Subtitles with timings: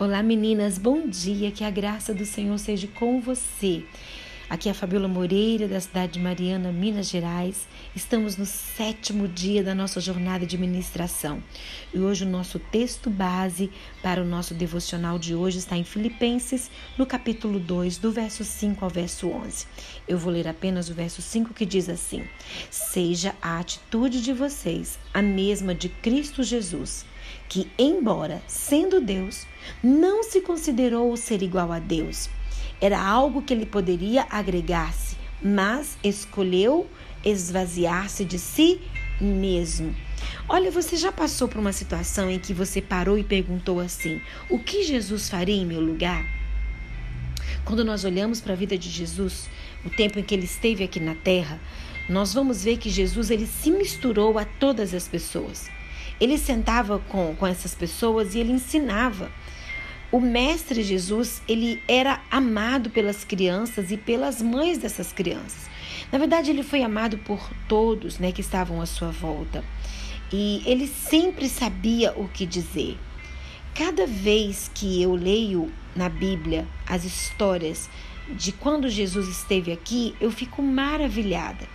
[0.00, 3.84] Olá meninas, bom dia, que a graça do Senhor seja com você.
[4.50, 7.68] Aqui é a Fabiola Moreira, da cidade de Mariana, Minas Gerais.
[7.94, 11.40] Estamos no sétimo dia da nossa jornada de ministração.
[11.94, 13.70] E hoje o nosso texto base
[14.02, 16.68] para o nosso devocional de hoje está em Filipenses,
[16.98, 19.66] no capítulo 2, do verso 5 ao verso 11.
[20.08, 22.24] Eu vou ler apenas o verso 5 que diz assim:
[22.68, 27.06] Seja a atitude de vocês a mesma de Cristo Jesus
[27.48, 29.46] que, embora sendo Deus,
[29.80, 32.28] não se considerou ser igual a Deus.
[32.80, 36.88] Era algo que ele poderia agregar-se, mas escolheu
[37.24, 38.80] esvaziar-se de si
[39.20, 39.94] mesmo.
[40.48, 44.58] Olha, você já passou por uma situação em que você parou e perguntou assim: o
[44.58, 46.24] que Jesus faria em meu lugar?
[47.64, 49.48] Quando nós olhamos para a vida de Jesus,
[49.84, 51.60] o tempo em que ele esteve aqui na terra,
[52.08, 55.70] nós vamos ver que Jesus ele se misturou a todas as pessoas.
[56.20, 59.30] Ele sentava com, com essas pessoas e ele ensinava.
[60.12, 65.70] O mestre Jesus, ele era amado pelas crianças e pelas mães dessas crianças.
[66.10, 69.64] Na verdade, ele foi amado por todos, né, que estavam à sua volta.
[70.32, 72.98] E ele sempre sabia o que dizer.
[73.72, 77.88] Cada vez que eu leio na Bíblia as histórias
[78.30, 81.68] de quando Jesus esteve aqui, eu fico maravilhada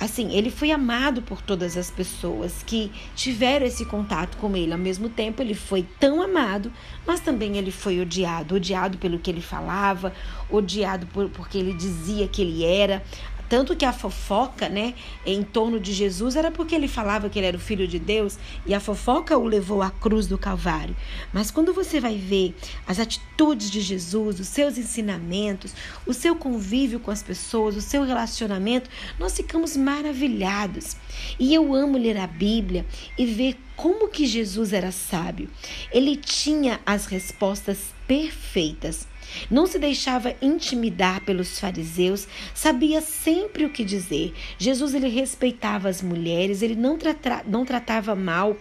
[0.00, 4.72] assim, ele foi amado por todas as pessoas que tiveram esse contato com ele.
[4.72, 6.72] Ao mesmo tempo, ele foi tão amado,
[7.06, 10.12] mas também ele foi odiado, odiado pelo que ele falava,
[10.48, 13.02] odiado por, porque ele dizia que ele era,
[13.48, 17.46] tanto que a fofoca, né, em torno de Jesus era porque ele falava que ele
[17.46, 20.94] era o filho de Deus e a fofoca o levou à cruz do Calvário.
[21.32, 22.54] Mas quando você vai ver
[22.86, 25.74] as atitudes de Jesus, os seus ensinamentos,
[26.06, 30.96] o seu convívio com as pessoas, o seu relacionamento, nós ficamos maravilhados.
[31.38, 32.84] E eu amo ler a Bíblia
[33.16, 35.48] e ver como que Jesus era sábio.
[35.92, 39.06] Ele tinha as respostas perfeitas.
[39.50, 44.34] Não se deixava intimidar pelos fariseus, sabia sempre o que dizer.
[44.58, 48.56] Jesus ele respeitava as mulheres, ele não, trata, não tratava mal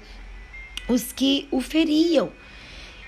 [0.88, 2.32] os que o feriam.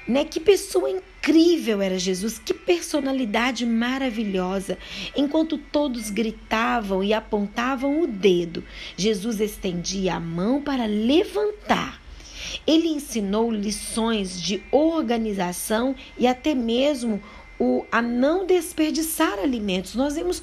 [0.08, 0.26] Né?
[0.26, 4.78] Que pessoa incrível era Jesus, que personalidade maravilhosa.
[5.16, 8.64] Enquanto todos gritavam e apontavam o dedo,
[8.98, 12.02] Jesus estendia a mão para levantar.
[12.66, 17.22] Ele ensinou lições de organização e até mesmo
[17.60, 19.96] o, a não desperdiçar alimentos.
[19.96, 20.42] Nós vemos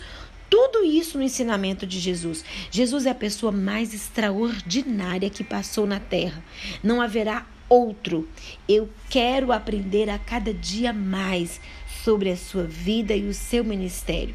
[0.49, 2.45] tudo isso no ensinamento de Jesus.
[2.71, 6.45] Jesus é a pessoa mais extraordinária que passou na terra.
[6.83, 8.29] Não haverá outro.
[8.69, 11.61] Eu quero aprender a cada dia mais
[12.05, 14.35] sobre a sua vida e o seu ministério.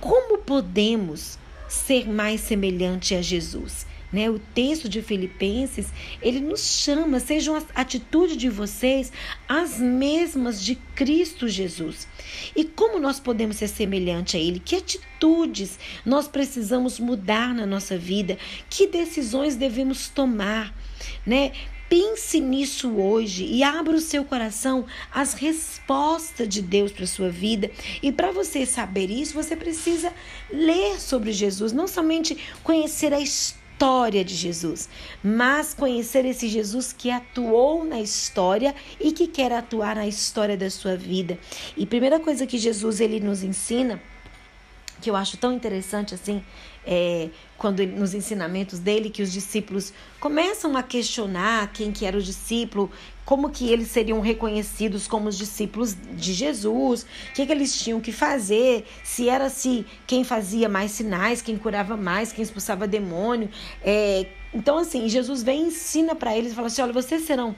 [0.00, 3.86] Como podemos ser mais semelhante a Jesus?
[4.12, 4.30] Né?
[4.30, 5.92] O texto de Filipenses,
[6.22, 9.12] ele nos chama, sejam as atitudes de vocês
[9.46, 12.08] as mesmas de Cristo Jesus.
[12.56, 14.60] E como nós podemos ser semelhante a ele?
[14.60, 18.38] Que atitudes nós precisamos mudar na nossa vida?
[18.70, 20.74] Que decisões devemos tomar,
[21.26, 21.52] né?
[21.88, 27.30] Pense nisso hoje e abra o seu coração às respostas de Deus para a sua
[27.30, 27.70] vida.
[28.02, 30.12] E para você saber isso, você precisa
[30.52, 34.88] ler sobre Jesus, não somente conhecer a história história de Jesus,
[35.22, 40.68] mas conhecer esse Jesus que atuou na história e que quer atuar na história da
[40.68, 41.38] sua vida.
[41.76, 44.02] E primeira coisa que Jesus ele nos ensina
[45.00, 46.42] que eu acho tão interessante assim,
[46.90, 47.28] é,
[47.58, 52.90] quando nos ensinamentos dele, que os discípulos começam a questionar quem que era o discípulo,
[53.26, 58.00] como que eles seriam reconhecidos como os discípulos de Jesus, o que, que eles tinham
[58.00, 63.50] que fazer, se era se quem fazia mais sinais, quem curava mais, quem expulsava demônio.
[63.84, 67.54] É, então, assim, Jesus vem e ensina para eles, fala assim, olha, vocês serão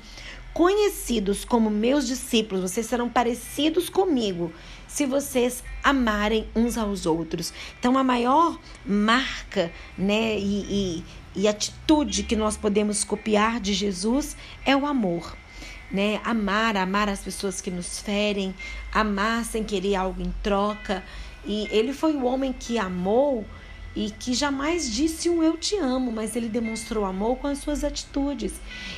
[0.52, 4.52] conhecidos como meus discípulos, vocês serão parecidos comigo
[4.90, 7.52] se vocês amarem uns aos outros.
[7.78, 11.02] Então, a maior marca né, e,
[11.34, 15.36] e, e atitude que nós podemos copiar de Jesus é o amor.
[15.90, 16.20] Né?
[16.24, 18.54] Amar, amar as pessoas que nos ferem,
[18.92, 21.02] amar sem querer algo em troca.
[21.44, 23.44] E ele foi o homem que amou
[23.94, 27.82] e que jamais disse um eu te amo, mas ele demonstrou amor com as suas
[27.82, 28.52] atitudes.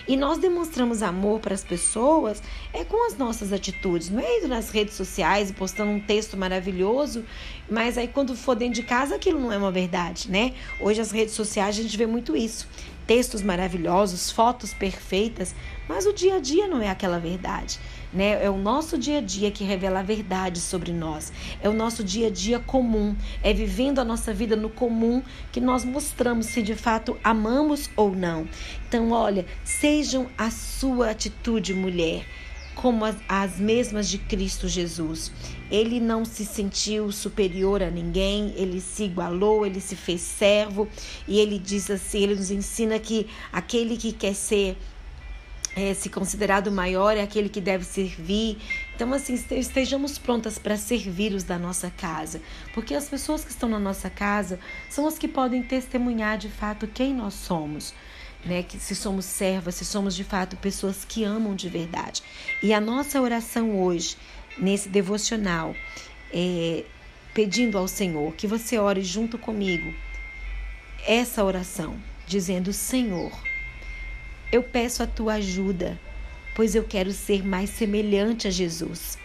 [0.07, 2.43] E nós demonstramos amor para as pessoas
[2.73, 6.37] é com as nossas atitudes, não é indo nas redes sociais e postando um texto
[6.37, 7.25] maravilhoso,
[7.71, 10.53] mas aí quando for dentro de casa aquilo não é uma verdade, né?
[10.81, 12.69] Hoje as redes sociais a gente vê muito isso.
[13.07, 15.55] Textos maravilhosos, fotos perfeitas,
[15.89, 17.79] mas o dia a dia não é aquela verdade.
[18.13, 18.45] Né?
[18.45, 21.33] É o nosso dia a dia que revela a verdade sobre nós.
[21.63, 23.17] É o nosso dia a dia comum.
[23.43, 28.15] É vivendo a nossa vida no comum que nós mostramos se de fato amamos ou
[28.15, 28.47] não.
[28.89, 32.27] Então, olha, sejam a sua atitude, mulher
[32.75, 35.33] como as, as mesmas de Cristo Jesus.
[35.71, 40.89] Ele não se sentiu superior a ninguém, ele se igualou, ele se fez servo
[41.27, 44.77] e ele diz assim, ele nos ensina que aquele que quer ser
[45.75, 48.59] é, se considerado maior é aquele que deve servir.
[48.95, 52.41] Então, assim, estejamos prontas para servir os da nossa casa,
[52.75, 54.59] porque as pessoas que estão na nossa casa
[54.89, 57.95] são as que podem testemunhar de fato quem nós somos.
[58.45, 62.23] Né, que se somos servas, se somos de fato pessoas que amam de verdade.
[62.61, 64.17] E a nossa oração hoje,
[64.59, 65.77] nesse devocional,
[66.33, 66.85] é,
[67.33, 69.95] pedindo ao Senhor que você ore junto comigo
[71.07, 71.97] essa oração,
[72.27, 73.33] dizendo: Senhor,
[74.51, 75.99] eu peço a tua ajuda,
[76.55, 79.19] pois eu quero ser mais semelhante a Jesus.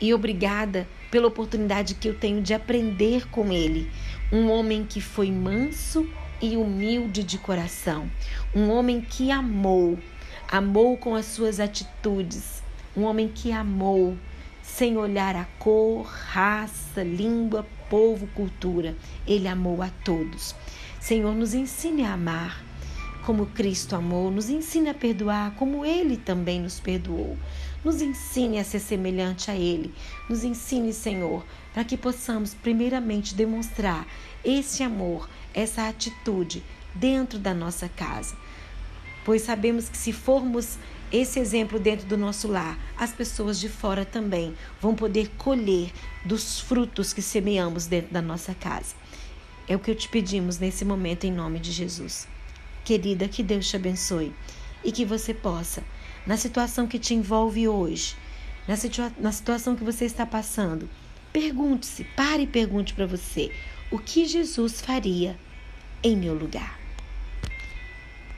[0.00, 3.90] E obrigada pela oportunidade que eu tenho de aprender com ele,
[4.32, 6.08] um homem que foi manso
[6.40, 8.10] e humilde de coração,
[8.54, 9.98] um homem que amou,
[10.50, 12.62] amou com as suas atitudes,
[12.96, 14.16] um homem que amou
[14.62, 18.96] sem olhar a cor, raça, língua, povo, cultura.
[19.26, 20.54] Ele amou a todos.
[21.00, 22.64] Senhor, nos ensine a amar
[23.24, 27.38] como Cristo amou, nos ensine a perdoar como Ele também nos perdoou.
[27.84, 29.92] Nos ensine a ser semelhante a Ele.
[30.28, 31.44] Nos ensine, Senhor,
[31.74, 34.06] para que possamos, primeiramente, demonstrar
[34.42, 36.62] esse amor, essa atitude
[36.94, 38.34] dentro da nossa casa.
[39.24, 40.78] Pois sabemos que se formos
[41.12, 45.92] esse exemplo dentro do nosso lar, as pessoas de fora também vão poder colher
[46.24, 48.94] dos frutos que semeamos dentro da nossa casa.
[49.68, 52.26] É o que eu te pedimos nesse momento, em nome de Jesus.
[52.84, 54.32] Querida, que Deus te abençoe
[54.84, 55.82] e que você possa,
[56.26, 58.14] na situação que te envolve hoje,
[58.68, 60.88] na, situa na situação que você está passando,
[61.32, 63.50] pergunte-se, pare e pergunte para você:
[63.90, 65.38] o que Jesus faria
[66.02, 66.83] em meu lugar?